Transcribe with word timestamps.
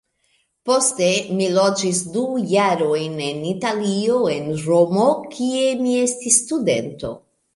Poste 0.67 1.09
mi 1.39 1.49
loĝis 1.57 1.99
du 2.15 2.23
jarojn 2.53 3.21
en 3.27 3.43
Italio, 3.51 4.17
en 4.37 4.49
Romo, 4.69 5.05
kie 5.35 5.69
mi 5.83 5.93
estis 6.09 6.41
studento. 6.47 7.13